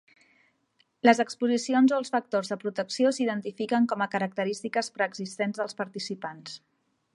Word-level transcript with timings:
Les 1.07 1.19
exposicions 1.23 1.93
o 1.93 1.99
els 2.03 2.11
factors 2.15 2.49
de 2.53 2.57
protecció 2.63 3.13
s'identifiquen 3.17 3.87
com 3.93 4.05
a 4.05 4.09
característiques 4.17 4.93
preexistents 4.99 5.63
dels 5.63 5.81
participants. 5.85 6.61